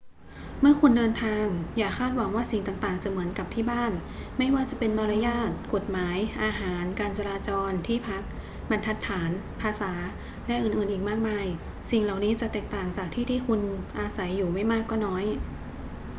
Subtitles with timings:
[0.61, 1.45] เมื่อคุณเดินทาง
[1.77, 3.91] อย่าคาดหวังว่าสิ่งต่างๆ จะเหมือนกับ ที่บ้าน
[4.37, 8.23] ไม่ว่าจะเป็นมารยาท กฎหมาย อาหาร การจราจร ที่พัก
[8.69, 9.29] บรรทัดฐาน
[9.61, 9.93] ภาษา
[10.45, 11.45] และอื่นๆ อีกมากมาย
[11.91, 13.61] สิ่งเหล่านี้จะแตกต่างจากที่ที่คุณ
[13.99, 15.25] อาศัยอยู่ไม่มากก็น้อย